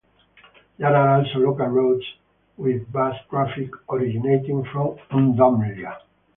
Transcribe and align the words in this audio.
There 0.79 0.95
are 0.95 1.19
also 1.19 1.37
local 1.37 1.67
roads, 1.67 2.03
with 2.57 2.91
bus 2.91 3.15
traffic 3.29 3.69
originating 3.87 4.63
from 4.63 4.97
Udomlya. 5.11 5.99